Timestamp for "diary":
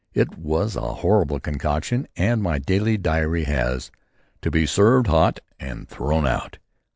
2.57-3.43